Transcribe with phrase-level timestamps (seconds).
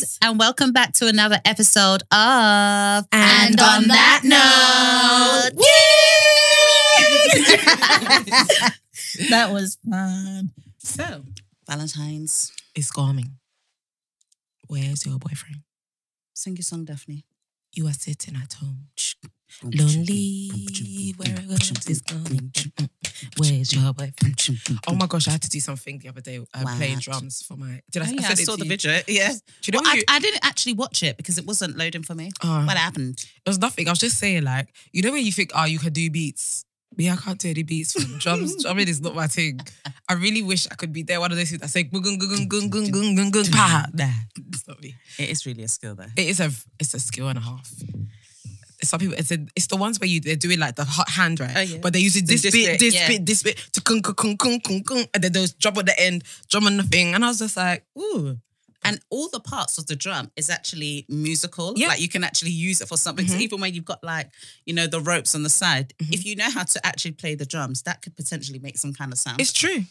[0.00, 5.50] guys, and welcome back to another episode of And on that note,
[9.30, 10.50] that was fun.
[10.78, 11.22] So,
[11.68, 12.52] Valentine's.
[12.74, 13.38] is coming.
[14.68, 15.62] Where's your boyfriend?
[16.34, 17.24] Sing your song, Daphne.
[17.72, 18.88] You are sitting at home.
[19.62, 21.28] Lonely, where
[21.88, 22.52] is coming?
[23.36, 24.40] Where's your boyfriend?
[24.86, 27.02] Oh my gosh, I had to do something the other day uh, playing What?
[27.04, 27.80] drums for my.
[27.90, 28.68] Did I, Oh, yeah, I it saw the you?
[28.68, 28.92] video.
[29.06, 29.32] Yeah.
[29.32, 32.02] Do you know Well, you, I, I didn't actually watch it because it wasn't loading
[32.02, 32.30] for me.
[32.42, 33.20] Oh, What happened?
[33.44, 33.88] It was nothing.
[33.88, 36.64] I was just saying, like, you know when you think, oh, you can do beats.
[36.96, 37.92] Me, I can't do any beats.
[37.92, 39.60] From drums, drumming is not my thing.
[40.08, 41.20] I really wish I could be there.
[41.20, 43.86] One of those people that say, gung, gung, gung, gung, gung, gung, gung, gung, pa.
[43.94, 44.08] Nah,
[44.52, 44.94] it's not me.
[45.18, 46.06] It is really a skill, though.
[46.16, 47.70] It is a, it's a skill and a half.
[48.84, 51.40] Some people, it's, a, it's the ones where you they're doing like the hot hand,
[51.40, 51.52] right?
[51.56, 51.78] Oh, yeah.
[51.82, 53.08] But they use it this, This bit, this yeah.
[53.08, 55.86] bit, this bit to kung, kung, kung, kung, kung, kung, and then those drum at
[55.86, 58.38] the end, drum on the thing, and I was just like, ooh,
[58.82, 61.74] And all the parts of the drum is actually musical.
[61.76, 61.88] Yeah.
[61.88, 63.28] Like you can actually use it for something.
[63.28, 63.40] So Mhm.
[63.42, 64.30] even when you've got like,
[64.64, 66.14] you know, the ropes on the side, Mhm.
[66.14, 69.12] if you know how to actually play the drums, that could potentially make some kind
[69.12, 69.38] of sound.
[69.40, 69.84] it's true.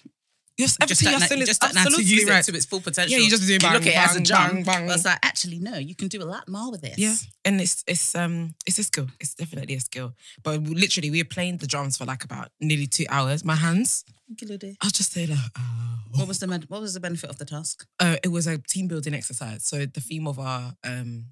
[0.60, 1.90] You're You just everything don't you're know, saying you is just don't know how to
[1.90, 2.40] absolutely use right.
[2.48, 3.12] it to its full potential.
[3.18, 4.88] Yeah, you just do You bang, look at it as a bang, drum, bang, bang.
[4.88, 6.98] but it's like actually no, you can do a lot more with this.
[6.98, 7.16] Yeah,
[7.46, 9.08] and it's it's um it's a skill.
[9.22, 10.14] It's definitely a skill.
[10.44, 13.46] But literally, we were playing the drums for like about nearly two hours.
[13.46, 16.26] My hands, What I was just say like, oh.
[16.26, 17.86] was the med- what was the benefit of the task?
[18.00, 19.66] Uh, it was a team building exercise.
[19.66, 21.26] So the theme of our um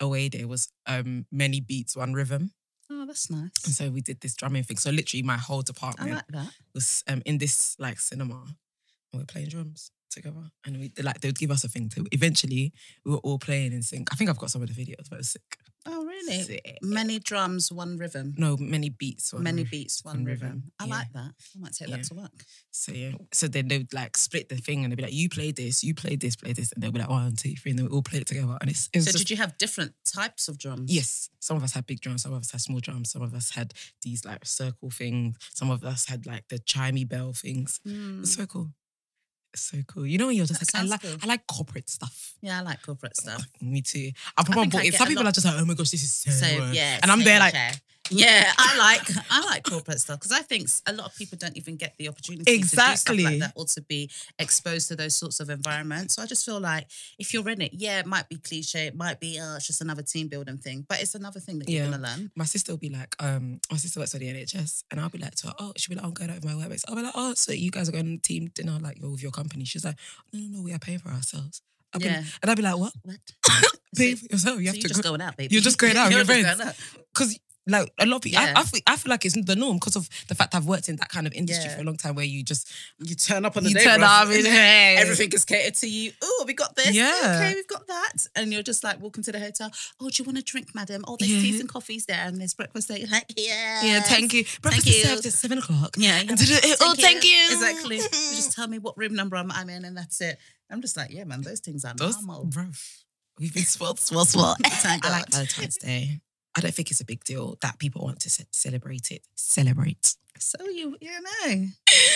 [0.00, 2.52] away day was um many beats, one rhythm.
[2.90, 3.50] Oh, that's nice.
[3.64, 4.76] And so we did this drumming thing.
[4.76, 6.50] So literally, my whole I department like that.
[6.74, 8.54] was um in this like cinema, and
[9.12, 10.50] we were playing drums together.
[10.66, 12.04] And we like they would give us a thing to.
[12.12, 12.72] Eventually,
[13.04, 14.08] we were all playing in sync.
[14.12, 15.42] I think I've got some of the videos, but it was sick.
[15.84, 16.42] Oh, really?
[16.42, 16.78] Sick.
[16.80, 18.34] Many drums, one rhythm.
[18.38, 19.32] No, many beats.
[19.32, 20.46] one Many beats, one one rhythm.
[20.46, 20.62] rhythm.
[20.78, 20.90] I Yeah.
[20.90, 21.32] like that.
[21.56, 21.96] I might take Yeah.
[21.96, 22.44] that to work.
[22.70, 23.12] So yeah.
[23.32, 25.82] So then they would like split the thing and they'd be like, you play this,
[25.82, 26.70] you play this, play this.
[26.70, 27.72] And they'll be like, one, two, three.
[27.72, 28.56] And then we all play it together.
[28.60, 30.92] And it's, it's So just, did you have different types of drums?
[30.92, 31.30] Yes.
[31.40, 33.50] Some of us had big drums, some of us had small drums, some of us
[33.50, 37.80] had these like circle things, some of us had like the chimey bell things.
[37.84, 38.20] Hmm.
[38.20, 38.70] It's so cool.
[39.54, 40.06] So cool.
[40.06, 41.16] You know when you're just That like, I like cool.
[41.22, 42.34] I like corporate stuff.
[42.40, 43.46] Yeah, I like corporate oh, stuff.
[43.60, 44.10] Me too.
[44.36, 44.94] I probably think I bought it.
[44.94, 47.10] Some people lot- are just like, oh my gosh, this is so, So yeah, And
[47.10, 47.54] I'm there like.
[48.10, 48.76] Yeah, I
[49.06, 51.94] like I like corporate stuff because I think a lot of people don't even get
[51.98, 53.18] the opportunity to do Exactly.
[53.20, 56.14] stuff like that or to be exposed to those sorts of environments.
[56.16, 56.86] So I just feel like
[57.18, 59.80] if you're in it, yeah, it might be cliche, it might be oh, it's just
[59.80, 61.90] another team building thing, but it's another thing that you're Yeah.
[61.90, 62.30] gonna learn.
[62.36, 65.18] my sister will be like, um, my sister works for the NHS, and I'll be
[65.18, 66.84] like to her, oh, she'll be like, I'm going out with my workmates.
[66.88, 69.22] I'll be like, oh, so you guys are going on team dinner, like you're with
[69.22, 69.64] your company.
[69.64, 69.96] She's like,
[70.32, 71.62] no, no, no, we are paying for ourselves.
[71.98, 72.24] Be- Yeah.
[72.42, 72.92] and I'll be like, what?
[73.02, 73.18] What?
[73.96, 74.58] Pay So- for yourself.
[74.60, 75.08] You so have you're to just go.
[75.10, 75.54] going out, baby.
[75.54, 76.56] You're just going out You're your just friends.
[76.58, 76.74] going out.
[77.14, 78.54] Because like a lot of people, Yeah.
[78.56, 80.88] I, I, feel, I feel like it's the norm because of the fact I've worked
[80.88, 81.76] in that kind of industry Yeah.
[81.76, 84.00] for a long time where you just You turn up on the you day, turn
[84.00, 84.22] bruv.
[84.22, 86.12] up and hey, Everything is catered to you.
[86.22, 86.90] Oh, we got this.
[86.92, 87.12] Yeah.
[87.36, 88.26] Okay, we've got that.
[88.34, 89.70] And you're just like walking to the hotel.
[90.00, 91.04] Oh, do you want a drink, madam?
[91.06, 91.40] Oh, there's Yeah.
[91.40, 92.98] teas and coffees there, and there's breakfast there.
[92.98, 93.82] You're like, yeah.
[93.82, 94.44] Yeah, thank you.
[94.60, 94.94] Breakfast you.
[94.94, 95.94] is served at seven o'clock.
[95.96, 96.18] Yeah.
[96.18, 97.36] And to the- oh, thank you.
[97.52, 97.96] Exactly.
[98.12, 100.38] You just tell me what room number I'm, I'm in, and that's it.
[100.70, 102.46] I'm just like, yeah, man, those things are Those, normal.
[102.46, 102.76] bruv,
[103.38, 104.56] we've been spoiled, spoiled, spoiled.
[104.64, 105.32] Thank I like God.
[105.34, 106.20] Valentine's Day.
[106.54, 109.22] I don't think it's a big deal that people want to ce- celebrate it.
[109.34, 110.14] Celebrate.
[110.38, 111.46] So you, you know,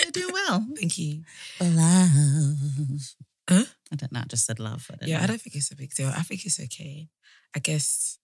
[0.03, 0.65] you're doing well.
[0.77, 1.23] Thank you.
[1.59, 3.15] Love.
[3.49, 3.63] Huh?
[3.91, 4.19] I don't know.
[4.19, 4.89] I just said love.
[4.91, 5.23] I Yeah, know.
[5.23, 6.09] I don't think it's a big deal.
[6.09, 7.07] I think it's okay.
[7.55, 8.19] I guess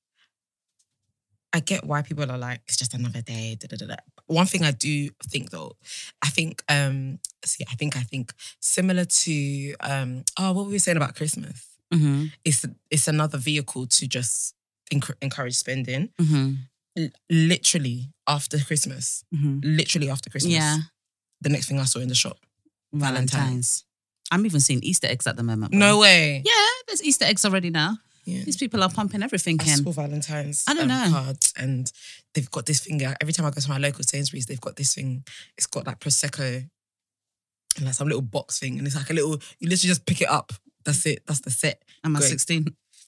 [1.55, 3.55] I get why people are like, it's just another day.
[3.59, 3.95] Da, da, da.
[4.25, 5.73] One thing I do think though,
[6.23, 10.79] I think um see, I think I think similar to um oh what were we
[10.79, 11.67] saying about Christmas?
[11.93, 14.55] Mhm, It's it's another vehicle to just
[14.91, 16.09] enc- encourage spending.
[16.19, 16.57] mhm,
[16.97, 19.61] L- literally after Christmas, mhm.
[19.63, 20.53] literally after Christmas.
[20.53, 20.77] Yeah.
[21.41, 22.37] The next thing I saw in the shop.
[22.93, 23.83] Valentine's.
[24.31, 25.73] I'm even seeing Easter eggs at the moment.
[25.73, 26.41] No way.
[26.45, 27.97] Yeah, there's Easter eggs already now.
[28.25, 28.43] Yeah.
[28.45, 29.83] These people are pumping everything I in.
[29.83, 31.17] saw Valentine's I don't um, know.
[31.17, 31.91] cards and
[32.33, 33.01] they've got this thing.
[33.19, 35.25] Every time I go to my local Sainsbury's, they've got this thing.
[35.57, 36.69] It's got like prosecco
[37.75, 39.33] and like some little box thing, and it's like a little.
[39.59, 40.53] You literally just pick it up.
[40.85, 41.23] That's it.
[41.27, 41.81] That's the set.
[42.03, 42.29] Am I Great.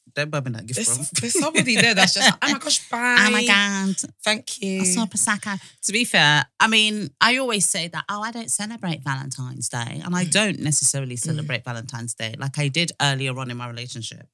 [0.06, 0.14] 16?
[0.16, 0.96] Don't buy me that gift, bro.
[0.96, 3.26] There's, there's somebody there that's just like, oh my gosh, bye.
[3.28, 3.96] Oh my God.
[4.24, 4.82] Thank you.
[4.82, 5.60] I saw Prosecco.
[5.84, 10.02] To be fair, I mean, I always say that, oh, I don't celebrate Valentine's Day.
[10.04, 10.32] And I Mm.
[10.32, 14.28] don't necessarily celebrate Valentine's Day like I did earlier on in my relationship.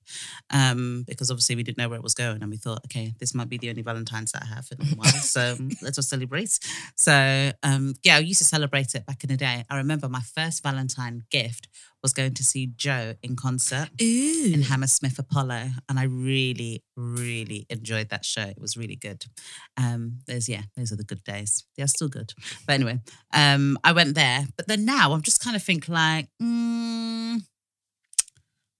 [0.49, 2.41] Um, because obviously we didn't know where it was going.
[2.41, 4.89] And we thought, okay, this might be the only Valentine's that I have in a
[4.95, 5.11] while.
[5.11, 6.59] so let's just celebrate.
[6.95, 9.65] So um, yeah, I used to celebrate it back in the day.
[9.69, 11.67] I remember my first Valentine gift
[12.01, 14.51] was going to see Joe in concert Ooh.
[14.53, 18.43] in Hammersmith Apollo, and I really, really enjoyed that show.
[18.43, 19.25] It was really good.
[19.77, 21.63] Um, there's yeah, those are the good days.
[21.77, 22.33] They are still good.
[22.65, 22.99] But anyway,
[23.33, 27.41] um, I went there, but then now I'm just kind of think like, mm,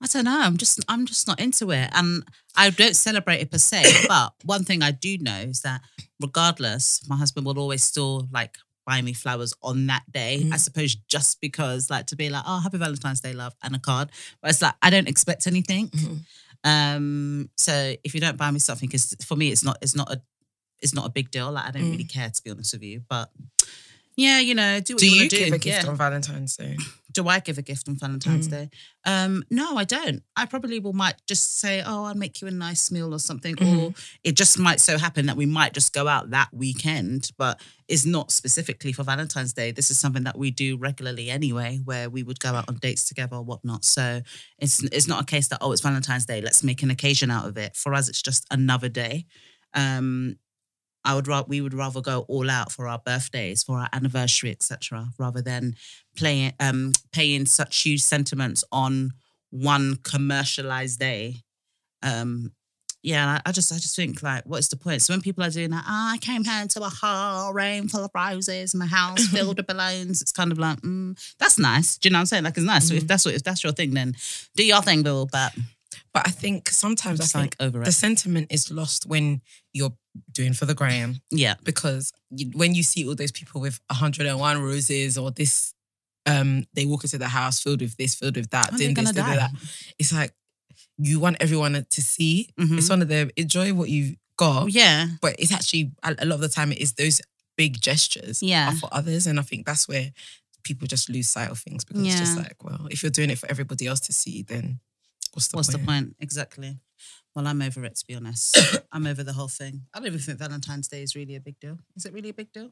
[0.04, 0.42] I don't know.
[0.42, 2.24] I'm just I'm just not into it, and
[2.56, 3.84] I don't celebrate it per se.
[4.08, 5.82] but one thing I do know is that
[6.20, 10.42] regardless, my husband will always still like buy me flowers on that day.
[10.44, 10.54] Mm.
[10.54, 13.80] I suppose just because like to be like, oh, happy Valentine's Day, love, and a
[13.80, 14.10] card.
[14.42, 15.90] But it's like I don't expect anything.
[15.90, 16.20] Mhm.
[16.64, 20.12] Um, so if you don't buy me something, because for me it's not it's not
[20.12, 20.22] a
[20.82, 21.52] it's not a big deal.
[21.52, 21.92] Like I don't Mm.
[21.92, 23.30] really care to be honest with you, but.
[24.18, 25.46] Yeah, you know, do what Do you, you to do.
[25.46, 26.76] give a gift yeah on Valentine's Day?
[27.12, 28.52] Do I give a gift on Valentine's Mm.
[28.52, 28.70] Day?
[29.06, 30.24] Um, no, I don't.
[30.36, 33.56] I probably will might just say, oh, I'll make you a nice meal or something,
[33.56, 33.80] Mm-hmm.
[33.80, 33.94] or
[34.24, 38.06] it just might so happen that we might just go out that weekend, but it's
[38.06, 39.72] not specifically for Valentine's Day.
[39.72, 43.06] This is something that we do regularly anyway, where we would go out on dates
[43.08, 43.84] together or whatnot.
[43.86, 44.22] So
[44.60, 47.48] it's it's not a case that oh, it's Valentine's Day, let's make an occasion out
[47.48, 47.76] of it.
[47.76, 49.26] For us, it's just another day.
[49.74, 50.36] Um,
[51.04, 54.52] I would rather we would rather go all out for our birthdays, for our anniversary,
[54.52, 55.76] etc., rather than
[56.16, 59.12] playing um paying such huge sentiments on
[59.50, 61.38] one commercialized day.
[62.04, 62.52] Um,
[63.04, 65.02] yeah, I, I just I just think like, what's the point?
[65.02, 68.04] So when people are doing that, oh, I came home to a whole room full
[68.04, 70.22] of roses, my house filled with balloons.
[70.22, 71.98] It's kind of like, mm, that's nice.
[71.98, 72.44] Do you know what I'm saying?
[72.44, 72.88] Like it's nice.
[72.90, 73.08] So if Mhm.
[73.08, 74.16] that's what if that's your thing, then
[74.56, 75.26] do your thing, Bill.
[75.32, 75.54] But
[76.14, 79.42] But I think sometimes I think like over the sentiment is lost when
[79.74, 79.94] you're
[80.32, 82.12] doing for the gram Yeah, because
[82.54, 85.74] when you see all those people with 101 roses or this,
[86.26, 89.12] um, they walk into the house filled with this, filled with that, When doing this,
[89.12, 89.52] doing that.
[89.98, 90.34] It's like
[90.98, 92.50] you want everyone to see.
[92.60, 92.78] Mhm.
[92.78, 96.42] It's one of the Enjoy what you've got, yeah, but it's actually a lot of
[96.42, 97.22] the time it is those
[97.58, 98.70] big gestures Yeah.
[98.70, 100.12] are for others, and I think that's where
[100.64, 103.40] people just lose sight of things because it's just like, well, if you're doing it
[103.40, 104.80] for everybody else to see, then
[105.34, 105.80] what's the What's point?
[105.80, 106.16] the point?
[106.20, 106.78] Exactly.
[107.36, 108.58] Well, I'm over it to be honest.
[108.92, 109.84] I'm over the whole thing.
[109.94, 111.78] I don't even think Valentine's Day is really a big deal.
[111.96, 112.72] Is it really a big deal?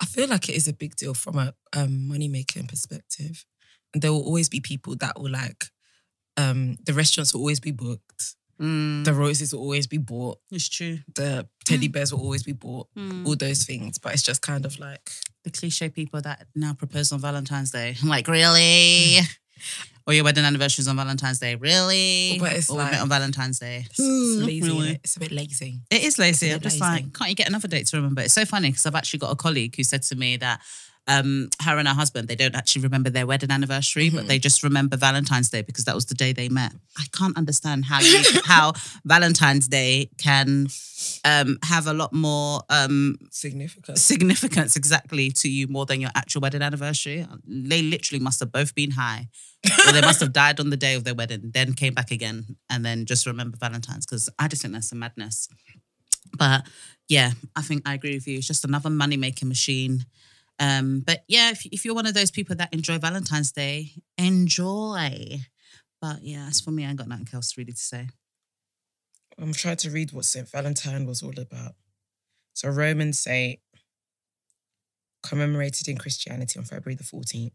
[0.00, 3.44] I feel like it is a big deal from a um, money making perspective.
[3.92, 5.66] And there will always be people that will like,
[6.38, 10.68] um, the restaurants will always be booked, Mm, the roses will always be bought, it's
[10.68, 10.98] true.
[11.14, 13.26] the teddy bears will always be bought, Mm.
[13.26, 13.96] all those things.
[13.98, 15.10] But it's just kind of like,
[15.44, 17.96] The cliche people that now propose on Valentine's Day.
[18.02, 19.16] I'm like, really?
[20.10, 21.54] or your wedding anniversary is on Valentine's Day.
[21.54, 22.36] Really?
[22.40, 23.86] But it's or we met like- on Valentine's Day.
[23.88, 24.60] it's lazy.
[24.68, 24.88] Really?
[24.88, 25.00] innit?
[25.04, 25.80] It's a bit lazy.
[25.88, 26.46] It is lazy.
[26.46, 26.92] It's a I'm just lazy.
[27.04, 28.22] like, can't you get another date to remember?
[28.22, 30.60] It's so funny because I've actually got a colleague who said to me that
[31.14, 34.28] um, her and her husband, they don't actually remember their wedding anniversary, but Mhm.
[34.28, 36.72] they just remember Valentine's Day because that was the day they met.
[36.96, 38.72] I can't understand how you, how
[39.04, 40.68] Valentine's Day can
[41.24, 43.98] um, have a lot more um, Significant.
[43.98, 47.26] significance exactly to you more than your actual wedding anniversary.
[47.46, 49.28] They literally must have both been high.
[49.86, 52.56] or they must have died on the day of their wedding, then came back again,
[52.70, 55.48] and then just remember Valentine's because I just think that's a madness.
[56.38, 56.66] But
[57.08, 58.38] yeah, I think I agree with you.
[58.38, 60.04] It's just another money making machine.
[60.60, 65.38] Um, but yeah, if, if you're one of those people that enjoy Valentine's Day, enjoy.
[66.00, 68.08] But yeah, as for me, I ain't got nothing else really to say.
[69.38, 70.48] I'm trying to read what St.
[70.50, 71.72] Valentine was all about.
[72.52, 73.58] So Roman saint
[75.22, 77.52] commemorated in Christianity on February the 14th.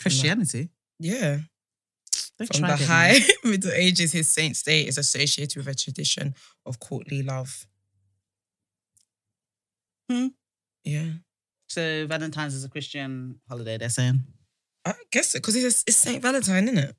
[0.00, 0.70] Christianity.
[0.98, 1.38] Yeah.
[2.38, 3.18] They From the high.
[3.44, 6.34] Middle Ages, his saint's day is associated with a tradition
[6.64, 7.66] of courtly love.
[10.10, 10.28] Hmm.
[10.84, 11.12] Yeah.
[11.76, 13.76] So Valentine's is a Christian holiday.
[13.76, 14.20] They're saying.
[14.86, 16.96] I guess it, because it's, it's Saint Valentine, isn't it?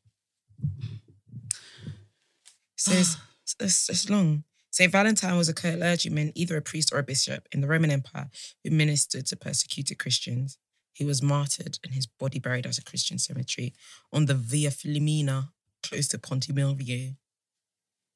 [2.75, 2.91] So
[3.59, 4.43] it's, it's long.
[4.69, 8.29] Saint Valentine was a clergyman, either a priest or a bishop in the Roman Empire,
[8.63, 10.59] who ministered to persecuted Christians.
[10.93, 13.73] He was martyred and his body buried at a Christian cemetery
[14.13, 15.49] on the Via Flaminia,
[15.81, 17.15] close to Ponte Milvio.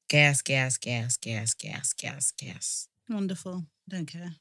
[0.07, 2.87] Gas, gas, gas, gas, gas, gas, gas.
[3.09, 3.65] Wonderful.
[3.89, 4.35] Don't care.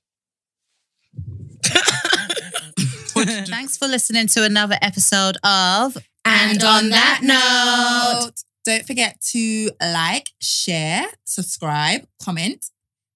[3.47, 8.33] Thanks for listening to another episode of And on that note,
[8.65, 12.67] don't forget to like, share, subscribe, comment,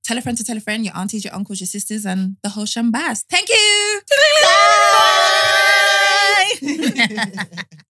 [0.05, 2.51] tell a friend to tell a friend, your aunties, your uncles, your sisters, and the
[2.51, 3.25] whole shambas.
[3.31, 4.01] Thank you.
[6.63, 7.75] Bye.